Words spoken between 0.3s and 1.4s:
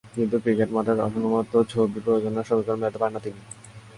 cricket মাঠের রসায়নের